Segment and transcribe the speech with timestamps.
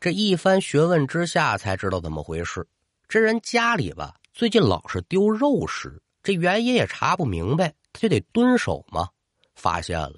[0.00, 2.66] 这一番询问之下，才知道怎么回事。
[3.08, 9.08] 这人家里吧，最近老是丢肉食，这原因也查不明白，他就得蹲守嘛。
[9.56, 10.14] 发现了，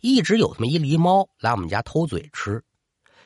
[0.00, 2.60] 一直有这么一狸猫来我们家偷嘴吃，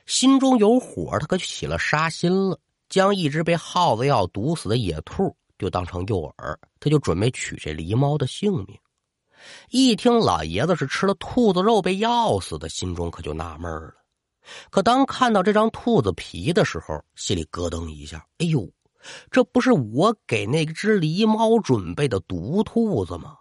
[0.04, 2.59] 心中有火，他可就起了杀心了，
[2.91, 8.79] 将一只被耗子药毒死的野兔就当成诱饵，他就准备取这狸猫的性命。
[9.71, 13.95] 一听老爷子是吃了兔子肉被药死的，心中可就纳闷了。
[14.70, 18.24] 可当看到这张兔子皮的时候，心里咯噔一下。
[18.38, 18.69] 哎呦，
[19.30, 23.36] 这不是我给那只狸猫准备的毒兔子吗？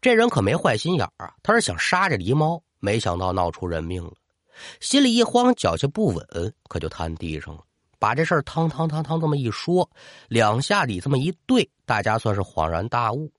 [0.00, 4.12] 这人可没坏心眼啊，他是想杀这狸猫，没想到闹出人命了。
[4.80, 7.62] 心里一慌，脚下不稳，可就瘫地上了。
[7.98, 9.90] 把这事儿汤汤汤汤这么一说，
[10.28, 13.32] 两下里这么一对，大家算是恍然大悟。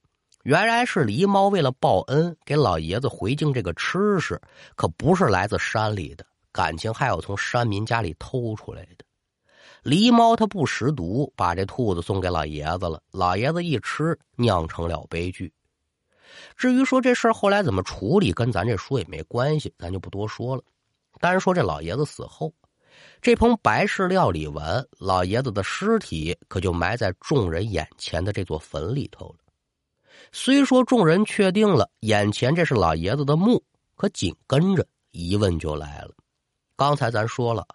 [0.44, 4.42] 原来是狸猫为了报恩，给老爷子回敬这个吃食，
[4.76, 6.26] 可不是来自山里的。
[6.52, 9.06] 感情还有从山民家里偷出来的
[9.84, 13.02] 狸猫，它不识毒，把这兔子送给老爷子了。
[13.12, 15.54] 老爷子一吃，酿成了悲剧。
[16.58, 20.64] 至于说这事儿后来怎么处理，跟咱这书也没关系，咱就不多说了。
[21.20, 22.54] 单说这老爷子死后，
[23.22, 29.36] 这盆白事料理完，老爷子的尸体可就埋在众人眼前的这座坟里头了。
[30.32, 33.64] 虽说众人确定了眼前这是老爷子的墓，
[33.96, 36.12] 可紧跟着疑问就来了。
[36.80, 37.68] 刚才咱说了，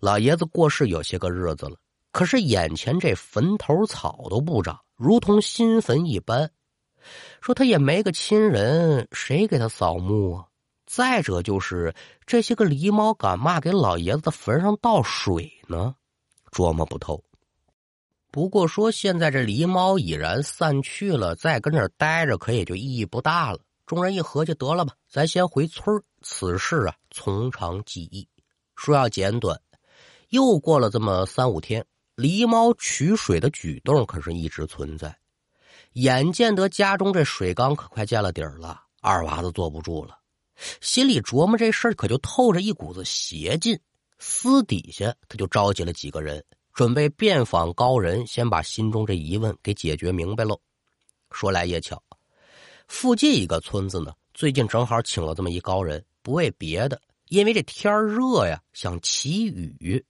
[0.00, 1.76] 老爷子过世有些个日子了，
[2.10, 6.50] 可是眼前这坟头草都不长，如同新坟一般。
[7.40, 10.46] 说他也没个亲人，谁给他扫墓啊？
[10.86, 11.94] 再者就是
[12.26, 15.94] 这些个狸猫敢嘛给老爷子的坟上倒水呢？
[16.50, 17.22] 琢磨不透。
[18.32, 23.60] 不过说现在这狸猫已然散去了，再跟这儿待着可也就意义不大了。
[23.86, 28.26] 众人一合计，得了吧，咱先回村此事啊，从长计议。
[28.74, 29.60] 说要简短，
[30.30, 31.84] 又过了这么三五天，
[32.16, 35.16] 狸猫取水的举动可是一直存在。
[35.92, 40.18] 眼见得家中这水缸可快见了底儿了，二娃子坐不住了，
[40.80, 43.78] 心里琢磨这事儿可就透着一股子邪劲。
[44.18, 46.42] 私底下他就召集了几个人，
[46.72, 50.58] 准备遍访高人，先把心中这疑问给解决明白喽。
[51.30, 52.02] 说来也巧，
[52.88, 57.00] 附近一个村子呢，最近正好请了这么一高人，不为别的。
[57.32, 60.04] 因为这天热呀，想祈雨，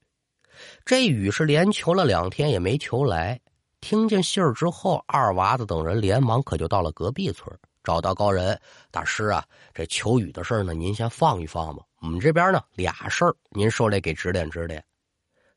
[0.84, 3.40] 这雨是连求了两天也没求来。
[3.80, 7.48] 听见信儿之后，二娃子等人连忙可就到了隔壁村，
[7.84, 9.44] 找到高人大师啊。
[9.72, 11.84] 这求雨的事呢，您先放一放吧。
[12.00, 14.84] 我们这边呢，俩事儿，您受累给指点指点。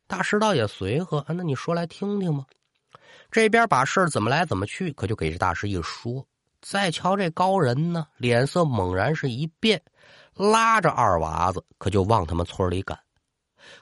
[0.05, 2.45] 大师倒也随和啊，那你说来听听吧？
[3.31, 6.23] 这边把事儿怎么来怎么去，可就给这大师一说。
[6.61, 9.81] 再瞧这高人呢，脸色猛然是一变。
[10.35, 12.99] 拉着二娃子，可就往他们村里赶。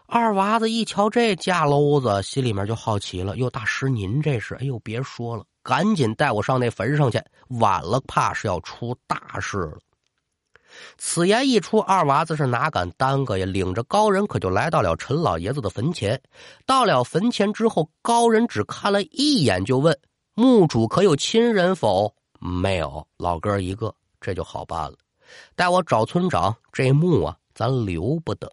[0.06, 4.56] 二娃子一瞧这架篓子，心里面就好奇了：“哟，大师您这是？
[4.56, 7.22] 哎呦，别说了，赶紧带我上那坟上去，
[7.60, 9.80] 晚了怕是要出大事了。”
[10.98, 13.46] 此言一出，二娃子是哪敢耽搁呀？
[13.46, 16.22] 领着高人可就来到了陈老爷子的坟前。
[16.66, 19.98] 到了坟前之后，高人只看了一眼，就问
[20.34, 24.98] ：“墓主可有亲人否？”“没有，老哥一个。”这就好办了。
[25.56, 28.52] 带我找村长，这墓啊，咱留不得。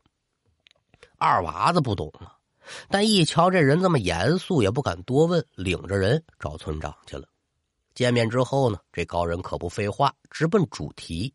[1.19, 2.37] 二娃子不懂啊，
[2.89, 7.27] 但一瞧这人这么严肃，也不敢多问，领着人找村长去了。
[7.95, 11.35] 见面之后呢，这高人可不废话，直奔主题，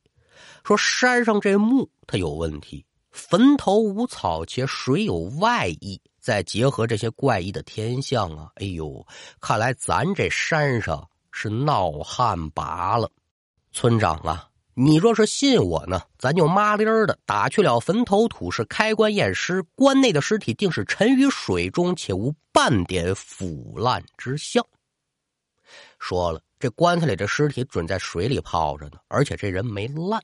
[0.64, 9.06] 说山上这墓它有问题，坟头无草，且水有外溢，再结合这些怪异的天象啊，哎呦，
[9.40, 13.12] 看来咱这山上是闹旱魃了。
[13.72, 14.50] 村长啊！
[14.78, 24.66] 你若是信我呢，咱就麻利儿的打去了坟头土，是开棺验尸，棺内的尸体定是沉于水中，且无半点腐烂之象。
[25.98, 30.22] 说了，这棺材里的尸体准在水里泡着呢，而且这人没烂。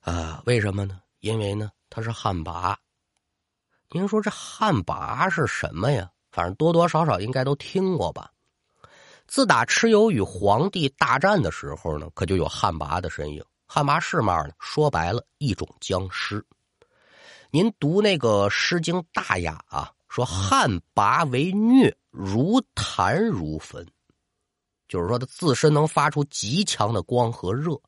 [0.00, 1.00] 啊，为什么呢？
[1.20, 2.74] 因为呢，他是旱魃。
[3.90, 6.10] 您说这旱魃是什么呀？
[6.32, 8.32] 反正多多少少应该都听过吧。
[9.28, 13.44] 自打蚩尤与黄帝大战的时候呢，可就有旱魃的身影。
[13.66, 14.54] 旱魃是嘛呢？
[14.58, 16.42] 说白了，一种僵尸。
[17.50, 23.86] 您读那个《诗经·大雅》啊，说旱魃为疟，如痰如焚，
[24.88, 27.78] 就是说它自身能发出极强的光和热，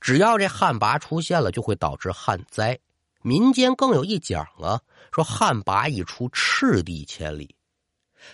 [0.00, 2.78] 只要这旱魃出现了，就会导致旱灾。
[3.22, 4.80] 民间更有一讲啊，
[5.12, 7.56] 说旱魃一出，赤地千里。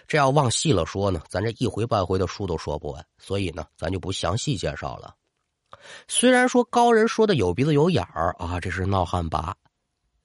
[0.06, 5.14] 这要往细了说呢，咱这一回半回的书都说不完，所以呢，咱就不详细介绍了。
[6.08, 9.54] 虽然说高人说的有鼻子有眼儿啊，这是闹旱魃，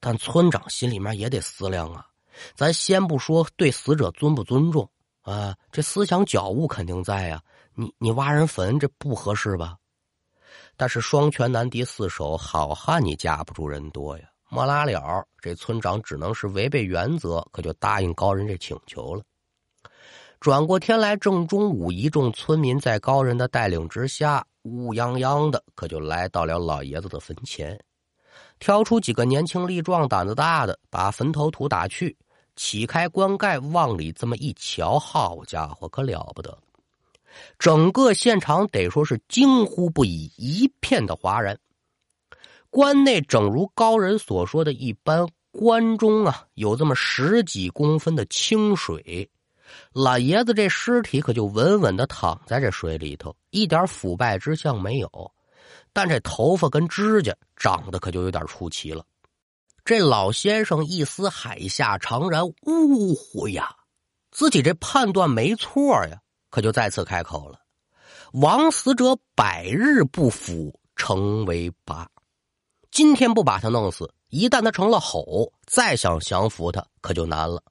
[0.00, 2.06] 但村长心里面也得思量啊。
[2.54, 4.90] 咱先不说对死者尊不尊重
[5.22, 7.42] 啊，这思想觉悟肯定在呀。
[7.74, 9.76] 你你挖人坟，这不合适吧？
[10.76, 14.24] 但是双拳难敌四手，好汉你架不住人多呀。
[14.48, 19.22] 没拉了，这村长只能是违背原则，可就答应高人这请求了。
[20.40, 27.78] 转过天来，正中午，一众村民在高人的带领之下，乌泱泱的，可就来到了老爷子的坟前，
[28.58, 32.16] 挑出几个年轻力壮、胆子大的，把坟头土打去，
[32.54, 36.56] 起开棺盖，往里这么一瞧，好家伙，可了不得！
[37.58, 41.58] 整个现场得说是惊呼不已，一片的哗然。
[42.70, 49.28] 关内正如高人所说的一般，关中啊有这么十几公分的清水，
[49.92, 55.32] 老爷子这尸体可就稳稳的躺在这水里头，一点腐败之象没有。
[55.92, 59.04] 但这头发跟指甲长得可就有点出奇了。
[59.84, 63.74] 这老先生一思海下长然，呜呼呀，
[64.30, 66.20] 自己这判断没错呀，
[66.50, 67.60] 可就再次开口了
[68.34, 72.08] ：“枉死者百日不腐，成为疤。”
[72.90, 77.62] 今天不把他弄死，一旦他成了吼，再想降服他可就难了。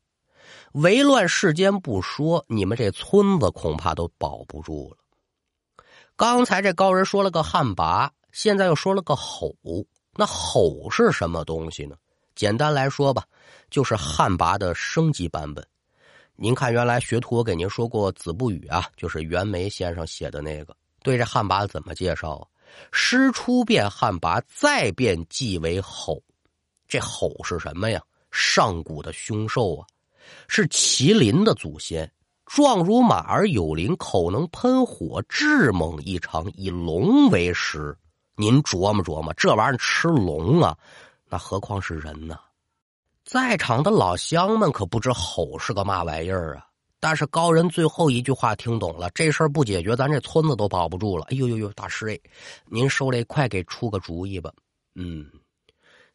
[0.76, 4.98] 围乱世间不说，你们这村子恐怕都保不住了。
[6.18, 9.56] 刚才这高人说了个旱魃，现在又说了个吼，
[10.16, 11.96] 那吼是什么东西呢？
[12.36, 13.24] 简单来说吧，
[13.70, 15.66] 就是旱魃的升级版本。
[16.36, 22.48] 您看，原来学徒我给您说过《子不语》啊，就是袁枚先生写的那个，对这旱魃怎么介绍啊？
[22.92, 26.22] 师出变旱魃，再变即为吼。
[26.86, 28.02] 这吼是什么呀？
[28.30, 29.88] 上古的凶兽啊，
[30.48, 32.12] 是麒麟的祖先，
[32.46, 37.98] 壮如马而有鳞，口能喷火，智猛异常，以龙为食。
[38.36, 40.78] 您琢磨琢磨，这玩意儿吃龙啊，
[41.30, 42.38] 那何况是人呢？
[43.24, 46.68] 在场的老乡们可不知吼是个嘛玩意儿啊。
[47.00, 51.26] 但是高人最后一句话听懂了，这事儿不解决，咱这村子都保不住了。
[51.30, 52.20] 哎呦呦呦，大师哎，
[52.66, 54.52] 您受累，快给出个主意吧。
[54.96, 55.26] 嗯，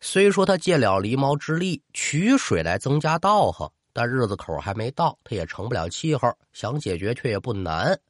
[0.01, 3.71] 虽说他借了狸猫之力取水来增加道行，
[4.01, 6.35] 但日子口还没到，他也成不了气候。
[6.55, 8.01] 想解决却也不难，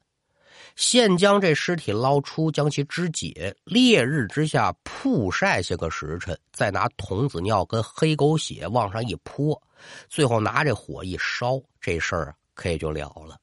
[0.77, 9.61] 先将这尸体捞出，将其肢解，烈日之下曝晒些个时辰，再拿童子尿跟黑狗血往上一泼，
[10.07, 12.35] 最后拿这火一烧，这事儿啊。
[12.53, 13.35] 可也就了了。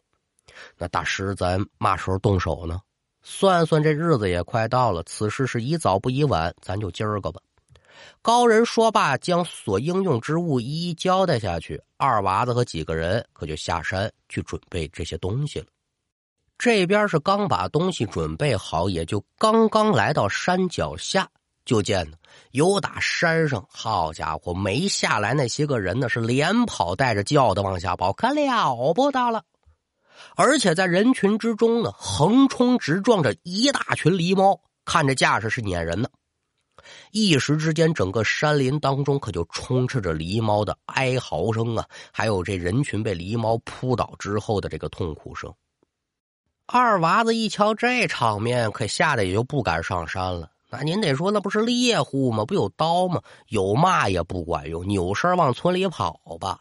[0.79, 2.81] 那大师，咱嘛时候动手呢？
[3.23, 7.43] 算算这日子也快到了，此事是宜早不宜晚，咱就今儿个吧。
[8.23, 11.83] 高人说罢，将所应用之物一一交代下去。
[11.97, 15.67] 二娃子和几个人可就下山去准备这些东西了。
[16.57, 21.29] 这边是刚把东西准备好，也就刚刚来到山脚下，
[21.65, 22.17] 就见呢，
[22.51, 29.45] 有打山上，好家伙，没下来那些个人呢，是连跑带着叫的往下跑，可了不得了。
[30.35, 36.09] 而且在人群之中呢，横冲直撞着一大群狸猫，看着架势是撵人呢。
[37.11, 45.53] 一时之间，整个山林当中可就充斥着狸猫的哀嚎声啊，还有这人群被狸猫扑倒之后的这个痛苦声。
[46.67, 50.51] 二娃子一瞧这场面，可吓得也就不敢上山了。
[50.71, 52.45] 那您得说，那不是猎户吗？
[52.45, 53.23] 不有刀吗？
[53.47, 56.61] 有嘛也不管用，扭身往村里跑吧。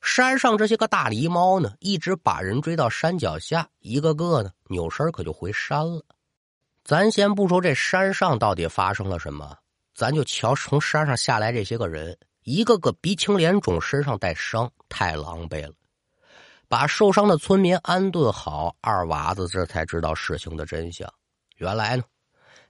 [0.00, 6.02] 山上这些个大狸猫呢，一直把人追到山脚下，一个个呢扭身可就回山了。
[6.88, 9.54] 咱先不说这山上到底发生了什么，
[9.94, 15.74] 咱就瞧从山上下来这些个人，一个个鼻青脸肿，身上带伤，太狼狈了。
[16.66, 21.06] 把受伤的村民安顿好，二娃子这才知道事情的真相。
[21.56, 22.02] 原来呢。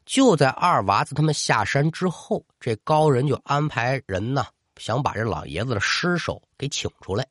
[0.05, 4.47] 就在二娃子他们下山之后，这高人就安排人呢，
[4.79, 7.25] 想把这老爷子的尸首给请出来。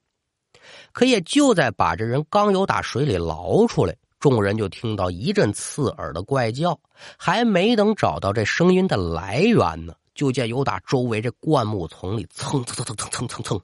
[0.94, 6.80] 可也就在把这人刚由打水里捞出来，众人就听到一阵刺耳的怪叫，
[7.18, 13.62] 还没等找到这声音的来源呢，就见有打周围这灌木丛里蹭蹭蹭蹭蹭蹭蹭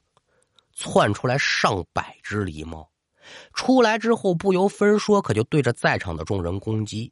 [0.73, 2.89] 窜出来上百只狸猫。
[3.53, 7.11] 出来之后不由分说，可就对着在场的众人攻击。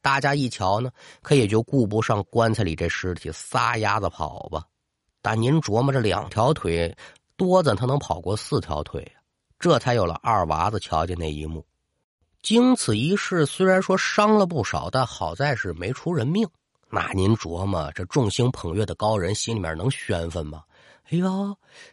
[0.00, 0.90] 大家一瞧呢，
[1.22, 4.64] 可也就顾不上棺材里这尸体，撒丫子跑吧。
[5.20, 6.96] 但您琢磨着两条腿
[7.36, 9.20] 多怎他能跑过四条腿呀？
[9.60, 11.64] 这才有了二娃子瞧见那一幕。
[12.42, 16.48] 经此一事，虽然说伤了不少，但好在是没出人命。
[16.90, 20.64] 那您琢磨，这众星捧月的高人心里面能宣愤吗？
[21.10, 21.26] 哎呀，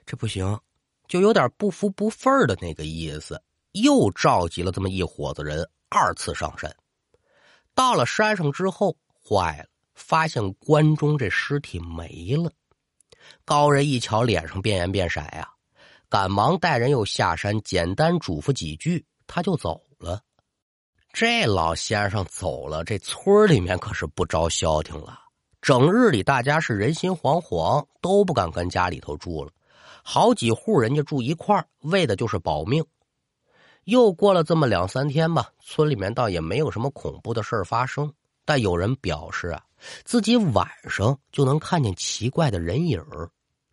[0.05, 0.59] 这不行，
[1.07, 3.41] 就有点不服不忿的那个意思。
[3.73, 6.75] 又召集了这么一伙子人，二次上山。
[7.75, 12.51] 到了山上之后，坏了，发现关中这尸体没了。
[13.45, 15.47] 高人一瞧，脸上变颜变色呀，
[16.09, 20.19] 赶忙带人又下山，简单嘱咐几句，他就走了。
[21.11, 25.19] 这老先生走了，这村里面可是不招消停了。
[25.61, 29.51] 整日里，大家是人心惶惶，都不敢跟家里头住了。
[30.03, 32.85] 好几户人家住一块为的就是保命。
[33.83, 38.13] 又过了这么两三天吧，村里面倒也没有什么恐怖的事发生。
[38.45, 39.61] 但有人表示啊，
[40.05, 43.03] 自己晚上就能看见奇怪的人影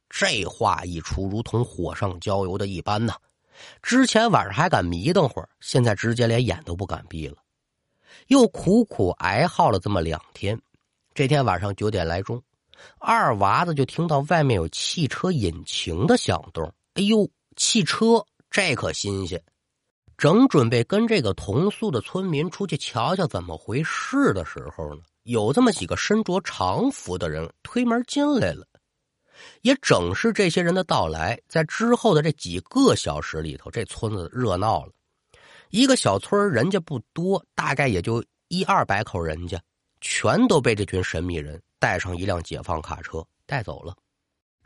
[0.08, 3.14] 这话一出，如同火上浇油的一般呐。
[3.82, 7.36] 之前晚上还敢迷瞪会儿，现在直接连眼都不敢闭了。
[8.28, 10.60] 又苦苦挨耗了这么两天，
[11.14, 12.42] 这天晚上九点来钟，
[12.98, 16.72] 二娃子就听到外面有汽车引擎的响动。
[16.94, 19.42] 哎呦，汽车，这可新鲜！
[20.16, 28.66] 正准备跟这个同宿的村民出去瞧瞧怎么回事的时候呢，有这么几个身着长服的人推门进来了。
[29.62, 34.92] 也正是这些人的到来，在之后的这几个小时里头，这村子热闹了。
[35.70, 39.60] 一个小村人家不多，大概也就一二百口人家，
[40.00, 43.94] 全都被这群神秘人带上一辆解放卡车带走了。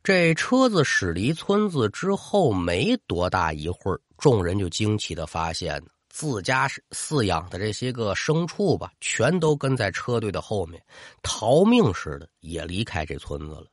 [0.02, 10.82] 这车子驶离村子之后没多大一会儿，众人就惊奇的发现，自家饲养的这些个牲畜吧，全都跟在车队的后面，
[11.22, 13.66] 逃命似的也离开这村子了。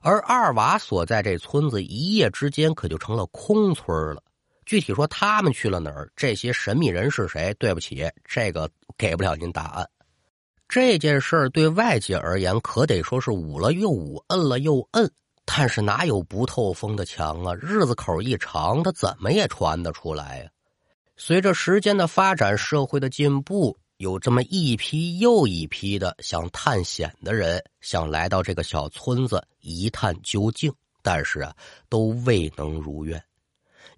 [0.00, 4.22] 而二娃所在这村子，一夜之间可就成了空村了。
[4.64, 7.52] 具体说他们去了哪儿，这些神秘人是谁？
[7.58, 9.88] 对不起，这个给不了您答案。
[10.68, 15.10] 这件事儿对外界而言，可得说是捂了又捂，摁了又摁。
[15.44, 17.54] 但是哪有不透风的墙啊？
[17.56, 20.48] 日子口一长，他怎么也传得出来呀？
[21.16, 23.76] 随着时间的发展，社会的进步。
[24.02, 31.54] 有这么一批又一批的想探险的人，想来到这个小村子一探究竟，但是啊，
[31.88, 33.22] 都未能如愿，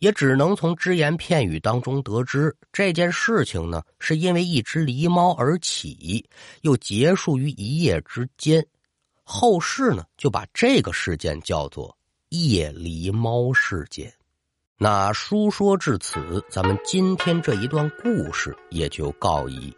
[0.00, 6.28] 也只能从只言片语当中得知这件事情呢，是因为一只狸猫而起，
[6.60, 8.62] 又结束于一夜之间。
[9.22, 11.96] 后世呢，就把这个事件叫做
[12.28, 14.12] “夜狸猫事件”。
[14.76, 19.74] 那书说至此，咱们今天这一段故事也就告一。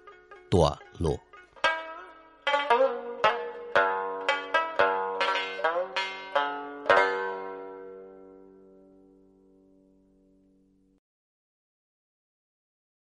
[0.50, 1.25] 段落。